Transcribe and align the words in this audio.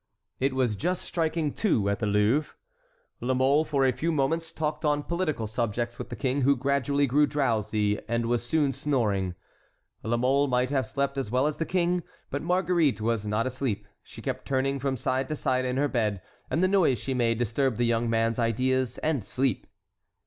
It 0.39 0.55
was 0.55 0.75
just 0.75 1.03
striking 1.03 1.53
two 1.53 1.87
at 1.87 1.99
the 1.99 2.07
Louvre. 2.07 2.55
La 3.19 3.35
Mole 3.35 3.63
for 3.63 3.85
a 3.85 3.91
few 3.91 4.11
moments 4.11 4.51
talked 4.51 4.83
on 4.83 5.03
political 5.03 5.45
subjects 5.45 5.99
with 5.99 6.09
the 6.09 6.15
king, 6.15 6.41
who 6.41 6.55
gradually 6.55 7.05
grew 7.05 7.27
drowsy 7.27 7.99
and 8.07 8.25
was 8.25 8.43
soon 8.43 8.73
snoring. 8.73 9.35
La 10.01 10.17
Mole 10.17 10.47
might 10.47 10.71
have 10.71 10.87
slept 10.87 11.19
as 11.19 11.29
well 11.29 11.45
as 11.45 11.57
the 11.57 11.67
king, 11.67 12.01
but 12.31 12.41
Marguerite 12.41 12.99
was 12.99 13.27
not 13.27 13.45
asleep; 13.45 13.87
she 14.01 14.23
kept 14.23 14.47
turning 14.47 14.79
from 14.79 14.97
side 14.97 15.29
to 15.29 15.35
side 15.35 15.65
in 15.65 15.77
her 15.77 15.87
bed, 15.87 16.19
and 16.49 16.63
the 16.63 16.67
noise 16.67 16.97
she 16.97 17.13
made 17.13 17.37
disturbed 17.37 17.77
the 17.77 17.85
young 17.85 18.09
man's 18.09 18.39
ideas 18.39 18.97
and 19.03 19.23
sleep. 19.23 19.67